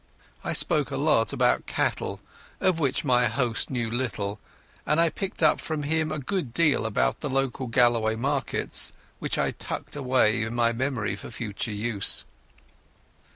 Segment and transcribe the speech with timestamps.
[0.43, 2.21] I spoke a lot about cattle,
[2.59, 4.39] of which my host knew little,
[4.83, 9.37] and I picked up from him a good deal about the local Galloway markets, which
[9.37, 12.25] I tucked away in my memory for future use.